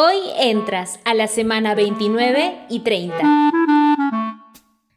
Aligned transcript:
Hoy 0.00 0.18
entras 0.38 1.00
a 1.04 1.12
la 1.12 1.26
semana 1.26 1.74
29 1.74 2.66
y 2.68 2.80
30. 2.84 3.16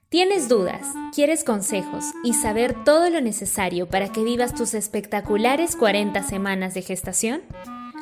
¿Tienes 0.10 0.48
dudas, 0.48 0.94
quieres 1.16 1.44
consejos 1.44 2.06
y 2.24 2.36
saber 2.36 2.84
todo 2.84 3.10
lo 3.10 3.20
necesario 3.20 3.88
para 3.88 4.10
que 4.10 4.24
vivas 4.24 4.54
tus 4.54 4.76
espectaculares 4.76 5.76
40 5.76 6.22
semanas 6.22 6.76
de 6.76 6.84
gestación? 6.84 7.42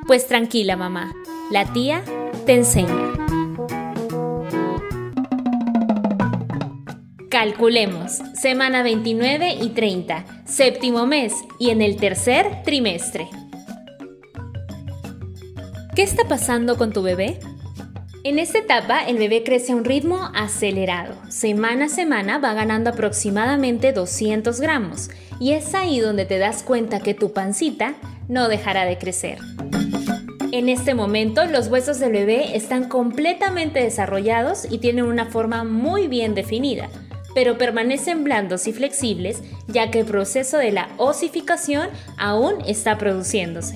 Pues 0.07 0.27
tranquila 0.27 0.75
mamá, 0.75 1.13
la 1.51 1.71
tía 1.71 2.03
te 2.45 2.55
enseña. 2.55 3.13
Calculemos, 7.29 8.11
semana 8.33 8.83
29 8.83 9.55
y 9.61 9.69
30, 9.69 10.25
séptimo 10.43 11.05
mes 11.05 11.33
y 11.59 11.69
en 11.69 11.81
el 11.81 11.95
tercer 11.95 12.61
trimestre. 12.65 13.29
¿Qué 15.99 16.03
está 16.03 16.29
pasando 16.29 16.77
con 16.77 16.93
tu 16.93 17.01
bebé? 17.01 17.41
En 18.23 18.39
esta 18.39 18.59
etapa 18.59 19.01
el 19.05 19.17
bebé 19.17 19.43
crece 19.43 19.73
a 19.73 19.75
un 19.75 19.83
ritmo 19.83 20.29
acelerado. 20.33 21.13
Semana 21.29 21.87
a 21.87 21.89
semana 21.89 22.37
va 22.37 22.53
ganando 22.53 22.91
aproximadamente 22.91 23.91
200 23.91 24.61
gramos 24.61 25.09
y 25.41 25.51
es 25.51 25.75
ahí 25.75 25.99
donde 25.99 26.23
te 26.23 26.37
das 26.37 26.63
cuenta 26.63 27.01
que 27.01 27.13
tu 27.13 27.33
pancita 27.33 27.95
no 28.29 28.47
dejará 28.47 28.85
de 28.85 28.97
crecer. 28.97 29.39
En 30.53 30.69
este 30.69 30.93
momento 30.93 31.45
los 31.47 31.67
huesos 31.67 31.99
del 31.99 32.13
bebé 32.13 32.55
están 32.55 32.87
completamente 32.87 33.83
desarrollados 33.83 34.71
y 34.71 34.77
tienen 34.77 35.03
una 35.03 35.25
forma 35.25 35.65
muy 35.65 36.07
bien 36.07 36.33
definida, 36.33 36.87
pero 37.35 37.57
permanecen 37.57 38.23
blandos 38.23 38.67
y 38.69 38.71
flexibles 38.71 39.43
ya 39.67 39.91
que 39.91 39.99
el 39.99 40.05
proceso 40.05 40.59
de 40.59 40.71
la 40.71 40.87
osificación 40.95 41.89
aún 42.17 42.53
está 42.65 42.97
produciéndose. 42.97 43.75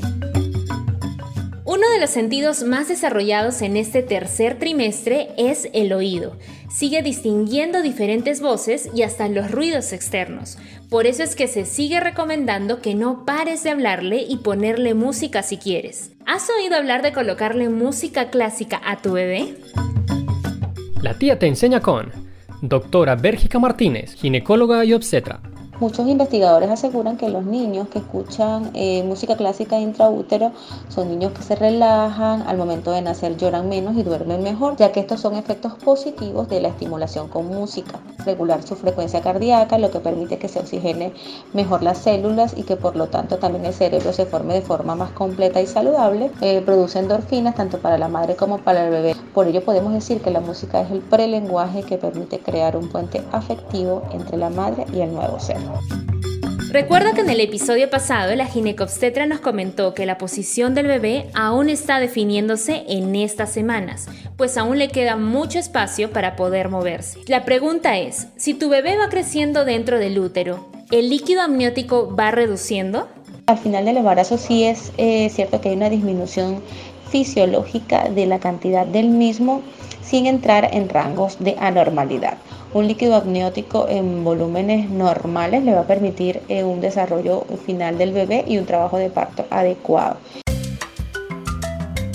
De 1.93 1.99
los 1.99 2.09
sentidos 2.09 2.63
más 2.63 2.87
desarrollados 2.87 3.61
en 3.61 3.77
este 3.77 4.01
tercer 4.01 4.57
trimestre 4.57 5.29
es 5.37 5.69
el 5.73 5.93
oído. 5.93 6.35
Sigue 6.67 7.03
distinguiendo 7.03 7.83
diferentes 7.83 8.41
voces 8.41 8.89
y 8.95 9.03
hasta 9.03 9.27
los 9.27 9.51
ruidos 9.51 9.93
externos. 9.93 10.57
Por 10.89 11.05
eso 11.05 11.21
es 11.21 11.35
que 11.35 11.47
se 11.47 11.65
sigue 11.65 11.99
recomendando 11.99 12.81
que 12.81 12.95
no 12.95 13.25
pares 13.25 13.61
de 13.61 13.69
hablarle 13.69 14.25
y 14.27 14.37
ponerle 14.37 14.95
música 14.95 15.43
si 15.43 15.57
quieres. 15.57 16.13
¿Has 16.25 16.49
oído 16.49 16.75
hablar 16.77 17.03
de 17.03 17.13
colocarle 17.13 17.69
música 17.69 18.31
clásica 18.31 18.81
a 18.83 18.99
tu 18.99 19.11
bebé? 19.11 19.55
La 21.03 21.13
tía 21.19 21.37
te 21.37 21.45
enseña 21.45 21.79
con 21.79 22.11
doctora 22.63 23.15
Bérgica 23.15 23.59
Martínez, 23.59 24.15
ginecóloga 24.15 24.83
y 24.83 24.93
obstetra. 24.93 25.41
Muchos 25.83 26.07
investigadores 26.07 26.69
aseguran 26.69 27.17
que 27.17 27.27
los 27.27 27.43
niños 27.43 27.89
que 27.89 27.99
escuchan 27.99 28.71
eh, 28.73 29.03
música 29.03 29.35
clásica 29.35 29.77
intraútero 29.81 30.53
son 30.87 31.09
niños 31.09 31.33
que 31.33 31.43
se 31.43 31.55
relajan, 31.55 32.43
al 32.43 32.55
momento 32.55 32.91
de 32.91 33.01
nacer 33.01 33.35
lloran 33.35 33.67
menos 33.67 33.97
y 33.97 34.03
duermen 34.03 34.41
mejor, 34.43 34.77
ya 34.77 34.93
que 34.93 35.01
estos 35.01 35.19
son 35.19 35.35
efectos 35.35 35.73
positivos 35.73 36.47
de 36.47 36.61
la 36.61 36.69
estimulación 36.69 37.27
con 37.27 37.47
música. 37.47 37.99
Regular 38.25 38.63
su 38.63 38.75
frecuencia 38.75 39.21
cardíaca, 39.21 39.77
lo 39.77 39.91
que 39.91 39.99
permite 39.99 40.37
que 40.37 40.47
se 40.47 40.59
oxigene 40.59 41.13
mejor 41.53 41.83
las 41.83 41.97
células 41.99 42.53
y 42.57 42.63
que 42.63 42.75
por 42.75 42.95
lo 42.95 43.07
tanto 43.07 43.37
también 43.37 43.65
el 43.65 43.73
cerebro 43.73 44.13
se 44.13 44.25
forme 44.25 44.53
de 44.53 44.61
forma 44.61 44.95
más 44.95 45.11
completa 45.11 45.61
y 45.61 45.67
saludable. 45.67 46.31
Eh, 46.41 46.61
produce 46.65 46.99
endorfinas 46.99 47.55
tanto 47.55 47.79
para 47.79 47.97
la 47.97 48.07
madre 48.07 48.35
como 48.35 48.59
para 48.59 48.85
el 48.85 48.91
bebé. 48.91 49.15
Por 49.33 49.47
ello 49.47 49.63
podemos 49.63 49.93
decir 49.93 50.21
que 50.21 50.31
la 50.31 50.41
música 50.41 50.81
es 50.81 50.91
el 50.91 51.01
prelenguaje 51.01 51.83
que 51.83 51.97
permite 51.97 52.39
crear 52.39 52.77
un 52.77 52.89
puente 52.89 53.23
afectivo 53.31 54.03
entre 54.11 54.37
la 54.37 54.49
madre 54.49 54.85
y 54.93 55.01
el 55.01 55.13
nuevo 55.13 55.39
ser. 55.39 55.57
Recuerda 56.73 57.13
que 57.13 57.21
en 57.21 57.29
el 57.29 57.39
episodio 57.39 57.87
pasado 57.87 58.33
la 58.35 58.47
ginecobstetra 58.47 59.27
nos 59.27 59.41
comentó 59.41 59.93
que 59.93 60.07
la 60.07 60.17
posición 60.17 60.73
del 60.73 60.87
bebé 60.87 61.27
aún 61.35 61.69
está 61.69 61.99
definiéndose 61.99 62.83
en 62.87 63.15
estas 63.15 63.51
semanas, 63.51 64.07
pues 64.37 64.57
aún 64.57 64.79
le 64.79 64.87
queda 64.87 65.15
mucho 65.15 65.59
espacio 65.59 66.09
para 66.11 66.35
poder 66.35 66.69
moverse. 66.69 67.19
La 67.27 67.45
pregunta 67.45 67.99
es, 67.99 68.29
si 68.37 68.55
tu 68.55 68.69
bebé 68.69 68.97
va 68.97 69.09
creciendo 69.09 69.65
dentro 69.65 69.99
del 69.99 70.17
útero, 70.17 70.67
¿el 70.89 71.11
líquido 71.11 71.43
amniótico 71.43 72.15
va 72.15 72.31
reduciendo? 72.31 73.07
Al 73.45 73.59
final 73.59 73.85
del 73.85 73.97
embarazo 73.97 74.39
sí 74.39 74.63
es 74.63 74.93
eh, 74.97 75.29
cierto 75.29 75.61
que 75.61 75.69
hay 75.69 75.75
una 75.75 75.91
disminución 75.91 76.63
fisiológica 77.13 78.09
de 78.09 78.25
la 78.25 78.39
cantidad 78.39 78.87
del 78.87 79.09
mismo 79.09 79.61
sin 80.03 80.25
entrar 80.25 80.69
en 80.73 80.89
rangos 80.89 81.37
de 81.39 81.55
anormalidad. 81.59 82.39
Un 82.73 82.87
líquido 82.87 83.15
amniótico 83.15 83.87
en 83.87 84.23
volúmenes 84.23 84.89
normales 84.89 85.63
le 85.63 85.75
va 85.75 85.81
a 85.81 85.87
permitir 85.87 86.41
eh, 86.49 86.63
un 86.63 86.81
desarrollo 86.81 87.45
final 87.67 87.99
del 87.99 88.13
bebé 88.13 88.45
y 88.47 88.57
un 88.57 88.65
trabajo 88.65 88.97
de 88.97 89.11
parto 89.11 89.45
adecuado. 89.51 90.17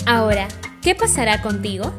Ahora, 0.05 0.49
¿qué 0.81 0.95
pasará 0.95 1.41
contigo? 1.41 1.93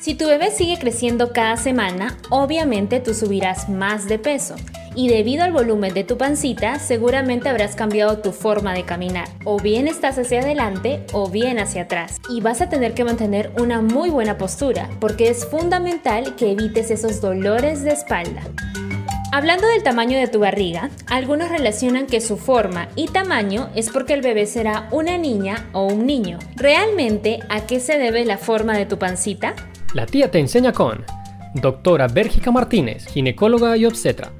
Si 0.00 0.14
tu 0.14 0.26
bebé 0.26 0.50
sigue 0.50 0.78
creciendo 0.78 1.30
cada 1.34 1.58
semana, 1.58 2.16
obviamente 2.30 3.00
tú 3.00 3.12
subirás 3.12 3.68
más 3.68 4.08
de 4.08 4.18
peso 4.18 4.54
y 4.94 5.08
debido 5.08 5.44
al 5.44 5.52
volumen 5.52 5.94
de 5.94 6.04
tu 6.04 6.16
pancita 6.16 6.78
seguramente 6.78 7.48
habrás 7.48 7.76
cambiado 7.76 8.18
tu 8.18 8.32
forma 8.32 8.74
de 8.74 8.84
caminar. 8.84 9.28
O 9.44 9.58
bien 9.58 9.88
estás 9.88 10.18
hacia 10.18 10.40
adelante 10.40 11.04
o 11.12 11.28
bien 11.28 11.58
hacia 11.58 11.82
atrás. 11.82 12.20
Y 12.28 12.40
vas 12.40 12.60
a 12.60 12.68
tener 12.68 12.94
que 12.94 13.04
mantener 13.04 13.52
una 13.58 13.80
muy 13.80 14.10
buena 14.10 14.38
postura 14.38 14.88
porque 15.00 15.28
es 15.28 15.46
fundamental 15.46 16.36
que 16.36 16.52
evites 16.52 16.90
esos 16.90 17.20
dolores 17.20 17.82
de 17.82 17.90
espalda. 17.90 18.42
Hablando 19.32 19.66
del 19.66 19.82
tamaño 19.82 20.16
de 20.16 20.28
tu 20.28 20.38
barriga, 20.38 20.90
algunos 21.08 21.48
relacionan 21.48 22.06
que 22.06 22.20
su 22.20 22.36
forma 22.36 22.88
y 22.94 23.08
tamaño 23.08 23.68
es 23.74 23.90
porque 23.90 24.14
el 24.14 24.20
bebé 24.20 24.46
será 24.46 24.88
una 24.92 25.18
niña 25.18 25.68
o 25.72 25.86
un 25.86 26.06
niño. 26.06 26.38
¿Realmente 26.54 27.40
a 27.48 27.66
qué 27.66 27.80
se 27.80 27.98
debe 27.98 28.24
la 28.24 28.38
forma 28.38 28.78
de 28.78 28.86
tu 28.86 28.96
pancita? 28.96 29.56
La 29.92 30.06
tía 30.06 30.30
te 30.30 30.38
enseña 30.38 30.72
con 30.72 31.04
doctora 31.54 32.06
Bérgica 32.06 32.52
Martínez, 32.52 33.06
ginecóloga 33.06 33.76
y 33.76 33.86
obstetra. 33.86 34.30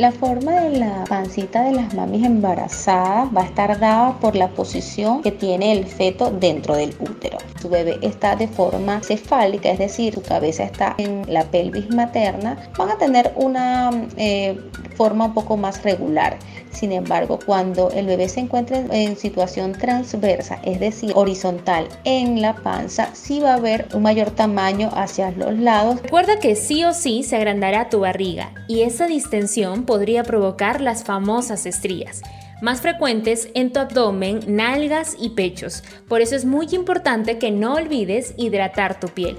La 0.00 0.12
forma 0.12 0.52
de 0.62 0.78
la 0.78 1.04
pancita 1.04 1.62
de 1.62 1.72
las 1.72 1.92
mamis 1.92 2.24
embarazadas 2.24 3.28
va 3.36 3.42
a 3.42 3.44
estar 3.44 3.78
dada 3.78 4.18
por 4.18 4.34
la 4.34 4.48
posición 4.48 5.20
que 5.20 5.30
tiene 5.30 5.72
el 5.72 5.84
feto 5.84 6.30
dentro 6.30 6.74
del 6.74 6.96
útero. 7.00 7.36
Su 7.60 7.68
bebé 7.68 7.98
está 8.00 8.34
de 8.34 8.48
forma 8.48 9.02
cefálica, 9.02 9.70
es 9.70 9.78
decir, 9.78 10.14
su 10.14 10.22
cabeza 10.22 10.64
está 10.64 10.94
en 10.96 11.30
la 11.30 11.44
pelvis 11.44 11.94
materna, 11.94 12.56
van 12.78 12.88
a 12.88 12.96
tener 12.96 13.34
una 13.36 13.90
eh, 14.16 14.58
forma 15.00 15.24
un 15.24 15.32
poco 15.32 15.56
más 15.56 15.82
regular. 15.82 16.36
Sin 16.70 16.92
embargo, 16.92 17.38
cuando 17.46 17.90
el 17.90 18.04
bebé 18.04 18.28
se 18.28 18.40
encuentra 18.40 18.84
en 18.90 19.16
situación 19.16 19.72
transversa, 19.72 20.58
es 20.62 20.78
decir, 20.78 21.12
horizontal 21.14 21.88
en 22.04 22.42
la 22.42 22.54
panza, 22.56 23.08
sí 23.14 23.40
va 23.40 23.52
a 23.52 23.54
haber 23.54 23.88
un 23.94 24.02
mayor 24.02 24.30
tamaño 24.30 24.90
hacia 24.92 25.30
los 25.30 25.58
lados. 25.58 26.02
Recuerda 26.02 26.38
que 26.38 26.54
sí 26.54 26.84
o 26.84 26.92
sí 26.92 27.22
se 27.22 27.36
agrandará 27.36 27.88
tu 27.88 28.00
barriga 28.00 28.52
y 28.68 28.82
esa 28.82 29.06
distensión 29.06 29.84
podría 29.84 30.22
provocar 30.22 30.82
las 30.82 31.02
famosas 31.02 31.64
estrías 31.64 32.20
más 32.60 32.82
frecuentes 32.82 33.48
en 33.54 33.72
tu 33.72 33.80
abdomen, 33.80 34.40
nalgas 34.46 35.16
y 35.18 35.30
pechos. 35.30 35.82
Por 36.08 36.20
eso 36.20 36.36
es 36.36 36.44
muy 36.44 36.66
importante 36.72 37.38
que 37.38 37.50
no 37.50 37.76
olvides 37.76 38.34
hidratar 38.36 39.00
tu 39.00 39.08
piel. 39.08 39.38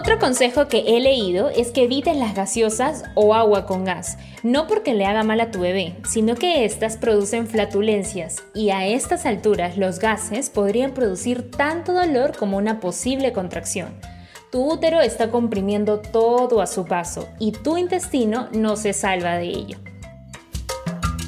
Otro 0.00 0.18
consejo 0.18 0.66
que 0.66 0.96
he 0.96 0.98
leído 0.98 1.50
es 1.50 1.72
que 1.72 1.82
evites 1.82 2.16
las 2.16 2.34
gaseosas 2.34 3.04
o 3.14 3.34
agua 3.34 3.66
con 3.66 3.84
gas, 3.84 4.16
no 4.42 4.66
porque 4.66 4.94
le 4.94 5.04
haga 5.04 5.24
mal 5.24 5.40
a 5.40 5.50
tu 5.50 5.60
bebé, 5.60 5.94
sino 6.08 6.36
que 6.36 6.64
estas 6.64 6.96
producen 6.96 7.46
flatulencias 7.46 8.42
y 8.54 8.70
a 8.70 8.86
estas 8.86 9.26
alturas 9.26 9.76
los 9.76 9.98
gases 9.98 10.48
podrían 10.48 10.92
producir 10.92 11.50
tanto 11.50 11.92
dolor 11.92 12.34
como 12.34 12.56
una 12.56 12.80
posible 12.80 13.34
contracción. 13.34 13.94
Tu 14.50 14.72
útero 14.72 15.02
está 15.02 15.30
comprimiendo 15.30 16.00
todo 16.00 16.62
a 16.62 16.66
su 16.66 16.86
paso 16.86 17.28
y 17.38 17.52
tu 17.52 17.76
intestino 17.76 18.48
no 18.52 18.76
se 18.76 18.94
salva 18.94 19.36
de 19.36 19.48
ello. 19.48 19.89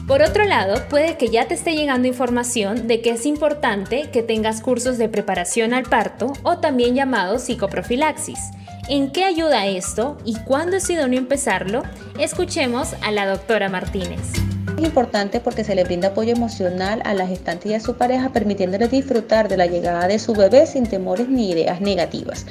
Por 0.06 0.20
otro 0.20 0.44
lado, 0.44 0.82
puede 0.88 1.16
que 1.16 1.28
ya 1.28 1.46
te 1.46 1.54
esté 1.54 1.74
llegando 1.74 2.08
información 2.08 2.88
de 2.88 3.00
que 3.00 3.10
es 3.10 3.24
importante 3.24 4.10
que 4.10 4.22
tengas 4.22 4.60
cursos 4.60 4.98
de 4.98 5.08
preparación 5.08 5.72
al 5.72 5.84
parto 5.84 6.32
o 6.42 6.58
también 6.58 6.94
llamados 6.94 7.42
psicoprofilaxis. 7.42 8.50
¿En 8.88 9.12
qué 9.12 9.24
ayuda 9.24 9.66
esto 9.66 10.18
y 10.24 10.34
cuándo 10.41 10.77
es 10.77 10.91
idóneo 10.91 11.21
empezarlo? 11.21 11.84
Escuchemos 12.18 12.94
a 13.03 13.12
la 13.12 13.27
doctora 13.27 13.68
Martínez. 13.68 14.52
Importante 14.82 15.38
porque 15.38 15.62
se 15.62 15.76
le 15.76 15.84
brinda 15.84 16.08
apoyo 16.08 16.32
emocional 16.32 17.02
a 17.04 17.14
la 17.14 17.24
gestante 17.24 17.68
y 17.68 17.74
a 17.74 17.80
su 17.80 17.94
pareja, 17.94 18.30
permitiéndole 18.30 18.88
disfrutar 18.88 19.48
de 19.48 19.56
la 19.56 19.66
llegada 19.66 20.08
de 20.08 20.18
su 20.18 20.32
bebé 20.34 20.66
sin 20.66 20.86
temores 20.86 21.28
ni 21.28 21.52
ideas 21.52 21.80
negativas. 21.80 22.46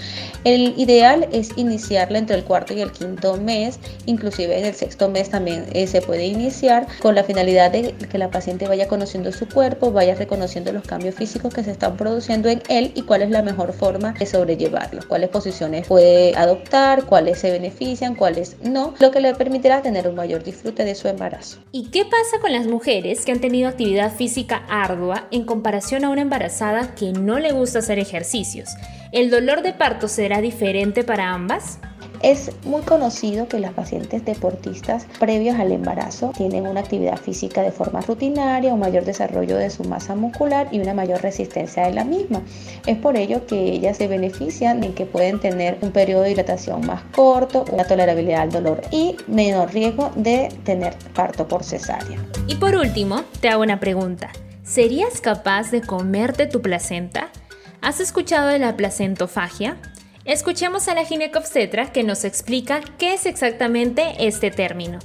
El 0.46 0.74
ideal 0.78 1.28
es 1.34 1.50
iniciarla 1.58 2.20
entre 2.20 2.38
el 2.38 2.46
cuarto 2.46 2.74
y 2.74 2.80
el 2.80 2.94
quinto 2.94 3.36
mes, 3.36 3.80
inclusive 4.06 4.58
en 4.58 4.64
el 4.64 4.74
sexto 4.74 5.10
mes 5.10 5.30
también 5.30 5.66
eh, 5.74 5.88
se 5.88 6.02
puede 6.02 6.26
iniciar 6.26 6.88
con 7.02 7.16
la 7.16 7.26
finalidad 7.26 7.70
de 7.70 7.92
que 7.94 8.18
la 8.18 8.32
paciente 8.32 8.66
vaya 8.66 8.88
conociendo 8.88 9.34
su 9.34 9.50
cuerpo, 9.50 9.92
vaya 9.92 10.16
reconociendo 10.16 10.72
los 10.72 10.84
cambios 10.84 11.16
físicos 11.16 11.54
que 11.54 11.66
se 11.66 11.72
están 11.72 11.98
produciendo 11.98 12.48
en 12.48 12.64
él 12.70 12.94
y 12.96 13.02
cuál 13.02 13.24
es 13.24 13.30
la 13.30 13.42
mejor 13.44 13.74
forma 13.74 14.14
de 14.14 14.26
sobrellevarlos, 14.26 15.06
cuáles 15.06 15.30
posiciones 15.30 15.86
puede 15.86 16.34
adoptar, 16.38 17.04
cuáles 17.06 17.40
se 17.40 17.52
benefician, 17.52 18.16
cuáles 18.16 18.56
no, 18.64 18.94
lo 19.00 19.12
que 19.12 19.20
le 19.20 19.36
permitirá 19.36 19.82
tener 19.82 20.08
un 20.08 20.16
mayor 20.16 20.44
disfrute 20.44 20.86
de 20.86 20.96
su 20.96 21.10
embarazo. 21.10 21.60
¿Y 21.74 21.90
qué 21.90 22.06
pasa 22.06 22.21
con 22.40 22.54
las 22.54 22.68
mujeres 22.68 23.26
que 23.26 23.32
han 23.32 23.40
tenido 23.40 23.68
actividad 23.68 24.14
física 24.14 24.64
ardua 24.70 25.28
en 25.32 25.44
comparación 25.44 26.06
a 26.06 26.10
una 26.10 26.22
embarazada 26.22 26.94
que 26.94 27.14
no 27.14 27.40
le 27.40 27.52
gusta 27.52 27.80
hacer 27.80 27.98
ejercicios? 27.98 28.70
¿El 29.12 29.32
dolor 29.32 29.64
de 29.64 29.74
parto 29.74 30.08
será 30.08 30.40
diferente 30.40 31.04
para 31.04 31.32
ambas? 31.32 31.80
Es 32.24 32.52
muy 32.66 32.82
conocido 32.82 33.48
que 33.48 33.60
las 33.60 33.74
pacientes 33.74 34.24
deportistas 34.26 35.08
previos 35.20 35.60
al 35.60 35.72
embarazo 35.72 36.32
tienen 36.38 36.68
una 36.68 36.82
actividad 36.82 37.18
física 37.18 37.64
de 37.64 37.72
forma 37.72 38.02
rutinaria, 38.02 38.74
un 38.74 38.80
mayor 38.80 39.06
desarrollo 39.06 39.58
de 39.58 39.72
su 39.72 39.84
masa 39.86 40.14
muscular 40.14 40.68
y 40.72 40.80
una 40.80 40.94
mayor 40.94 41.22
resistencia 41.22 41.84
de 41.84 41.94
la 41.94 42.04
misma. 42.04 42.42
Es 42.86 42.98
por 42.98 43.18
ello 43.18 43.48
que 43.48 43.56
ellas 43.56 43.98
se 43.98 44.08
benefician 44.08 44.84
en 44.84 44.94
que 44.94 45.06
pueden 45.06 45.40
tener 45.40 45.80
un 45.82 45.92
periodo 45.92 46.22
de 46.22 46.32
hidratación 46.32 46.86
más 46.86 47.02
corto, 47.16 47.66
una 47.72 47.86
tolerabilidad 47.86 48.42
al 48.42 48.52
dolor 48.52 48.82
y 48.92 49.16
menor 49.28 49.74
riesgo 49.74 50.12
de 50.16 50.50
tener 50.64 50.96
parto 51.16 51.48
por 51.48 51.64
cesárea. 51.64 52.20
Y 52.46 52.56
por 52.56 52.76
último, 52.76 53.24
te 53.40 53.50
hago 53.50 53.64
una 53.64 53.80
pregunta. 53.80 54.30
¿Serías 54.64 55.22
capaz 55.22 55.72
de 55.72 55.82
comerte 55.82 56.46
tu 56.46 56.62
placenta? 56.62 57.30
¿Has 57.82 58.00
escuchado 58.00 58.48
de 58.48 58.60
la 58.60 58.78
placentofagia? 58.78 59.78
Escuchemos 60.26 60.88
a 60.88 60.94
la 60.94 61.04
ginecobstetra 61.04 61.92
que 61.92 62.04
nos 62.04 62.26
explica 62.26 62.82
qué 63.00 63.16
es 63.16 63.26
exactamente 63.26 64.14
este 64.20 64.52
término. 64.52 65.00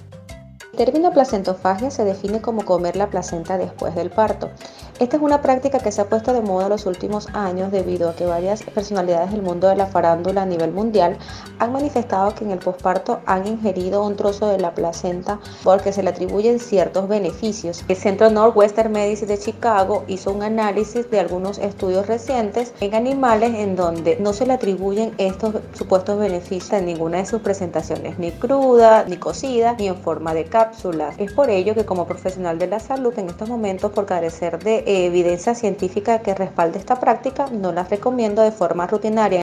El 0.76 0.84
término 0.84 1.11
placentofagia 1.11 1.90
se 1.90 2.05
define 2.05 2.43
como 2.43 2.67
comer 2.67 2.96
la 2.96 3.08
placenta 3.08 3.56
después 3.56 3.94
del 3.94 4.11
parto. 4.11 4.50
Esta 4.99 5.17
es 5.17 5.23
una 5.23 5.40
práctica 5.40 5.78
que 5.78 5.90
se 5.90 6.02
ha 6.02 6.08
puesto 6.08 6.34
de 6.34 6.43
moda 6.43 6.64
en 6.64 6.70
los 6.70 6.84
últimos 6.84 7.28
años 7.32 7.73
debido 7.73 8.11
a 8.11 8.14
que 8.14 8.26
varias 8.26 8.62
personalidades 8.62 9.31
del 9.31 9.40
mundo 9.40 9.69
de 9.69 9.76
la 9.76 9.87
farándula 9.87 10.43
a 10.43 10.46
nivel 10.46 10.73
mundial 10.73 11.17
han 11.58 11.73
manifestado 11.73 12.34
que 12.34 12.44
en 12.44 12.50
el 12.50 12.58
posparto 12.58 13.20
han 13.25 13.46
ingerido 13.46 14.05
un 14.05 14.17
trozo 14.17 14.49
de 14.49 14.58
la 14.58 14.75
placenta 14.75 15.38
porque 15.64 15.93
se 15.93 16.02
le 16.02 16.11
atribuyen 16.11 16.58
ciertos 16.58 17.08
beneficios. 17.08 17.82
El 17.88 17.96
Centro 17.96 18.28
Northwestern 18.28 18.93
Medicine 18.93 19.32
de 19.32 19.38
Chicago 19.38 20.05
hizo 20.08 20.31
un 20.31 20.43
análisis 20.43 21.11
de 21.11 21.20
algunos 21.20 21.56
estudios 21.56 22.06
recientes 22.06 22.75
en 22.81 22.94
animales 22.94 23.55
en 23.55 23.76
donde 23.76 24.17
no 24.20 24.34
se 24.34 24.46
le 24.46 24.52
atribuyen 24.52 25.14
estos 25.17 25.55
supuestos 25.73 26.19
beneficios 26.19 26.73
en 26.75 26.84
ninguna 26.84 27.19
de 27.19 27.26
sus 27.26 27.40
presentaciones, 27.40 28.19
ni 28.19 28.31
cruda, 28.31 29.05
ni 29.05 29.17
cocida, 29.17 29.75
ni 29.78 29.88
en 29.88 29.96
forma 29.96 30.34
de 30.34 30.44
cápsulas. 30.67 31.15
Es 31.19 31.33
por 31.33 31.51
ello 31.51 31.75
que 31.75 31.85
como 31.85 32.07
profesional 32.07 32.59
de 32.59 32.67
la 32.67 32.81
salud 32.81 33.17
en 33.19 33.29
estos 33.29 33.49
momentos, 33.49 33.93
por 33.93 34.07
carecer 34.07 34.59
de 34.63 34.83
evidencia 35.07 35.55
científica 35.55 36.21
que 36.21 36.35
respalde 36.35 36.79
esta 36.79 36.99
práctica, 36.99 37.47
no 37.53 37.73
las 37.73 37.89
recomiendo 37.89 38.43
de 38.43 38.51
forma 38.51 38.87
rutinaria. 38.87 39.43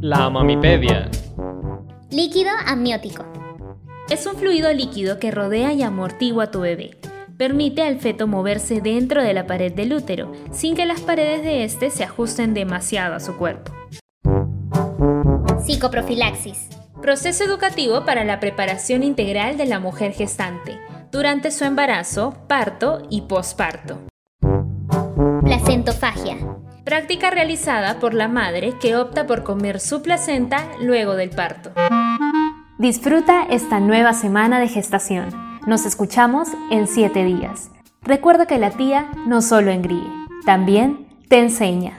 La 0.00 0.30
mamipedia. 0.30 1.10
Líquido 2.10 2.50
amniótico. 2.66 3.24
Es 4.08 4.26
un 4.26 4.36
fluido 4.36 4.72
líquido 4.72 5.18
que 5.18 5.30
rodea 5.30 5.72
y 5.72 5.82
amortigua 5.82 6.44
a 6.44 6.50
tu 6.50 6.60
bebé. 6.60 6.96
Permite 7.36 7.82
al 7.82 7.98
feto 7.98 8.26
moverse 8.26 8.80
dentro 8.80 9.22
de 9.22 9.34
la 9.34 9.46
pared 9.46 9.72
del 9.72 9.92
útero, 9.92 10.32
sin 10.52 10.76
que 10.76 10.86
las 10.86 11.00
paredes 11.00 11.42
de 11.42 11.64
este 11.64 11.90
se 11.90 12.04
ajusten 12.04 12.54
demasiado 12.54 13.14
a 13.14 13.20
su 13.20 13.36
cuerpo. 13.36 13.72
Psicoprofilaxis. 15.64 16.68
Proceso 17.04 17.44
educativo 17.44 18.06
para 18.06 18.24
la 18.24 18.40
preparación 18.40 19.02
integral 19.02 19.58
de 19.58 19.66
la 19.66 19.78
mujer 19.78 20.14
gestante, 20.14 20.80
durante 21.12 21.50
su 21.50 21.64
embarazo, 21.64 22.34
parto 22.48 23.02
y 23.10 23.20
posparto. 23.20 24.00
Placentofagia. 25.42 26.38
Práctica 26.82 27.28
realizada 27.28 27.98
por 28.00 28.14
la 28.14 28.26
madre 28.26 28.72
que 28.80 28.96
opta 28.96 29.26
por 29.26 29.42
comer 29.42 29.80
su 29.80 30.00
placenta 30.00 30.66
luego 30.80 31.14
del 31.14 31.28
parto. 31.28 31.72
Disfruta 32.78 33.42
esta 33.50 33.80
nueva 33.80 34.14
semana 34.14 34.58
de 34.58 34.68
gestación. 34.68 35.28
Nos 35.66 35.84
escuchamos 35.84 36.48
en 36.70 36.86
7 36.86 37.22
días. 37.22 37.70
Recuerda 38.00 38.46
que 38.46 38.56
la 38.56 38.70
tía 38.70 39.10
no 39.26 39.42
solo 39.42 39.70
engríe, 39.72 40.08
también 40.46 41.06
te 41.28 41.38
enseña. 41.38 41.98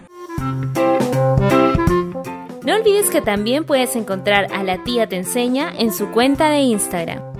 No 2.75 2.81
olvides 2.81 3.09
que 3.09 3.21
también 3.21 3.63
puedes 3.63 3.95
encontrar 3.95 4.47
a 4.53 4.61
la 4.61 4.83
tía 4.83 5.07
te 5.07 5.15
enseña 5.15 5.71
en 5.77 5.93
su 5.93 6.11
cuenta 6.11 6.49
de 6.49 6.59
Instagram. 6.59 7.34